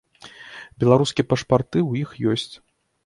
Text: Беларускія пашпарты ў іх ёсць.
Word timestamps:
Беларускія 0.83 1.29
пашпарты 1.33 1.79
ў 1.89 1.91
іх 2.07 2.37
ёсць. 2.37 2.55